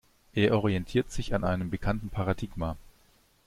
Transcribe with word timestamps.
Er 0.33 0.55
orientiert 0.57 1.11
sich 1.11 1.35
an 1.35 1.43
einem 1.43 1.69
bekannten 1.69 2.09
Paradigma. 2.09 2.75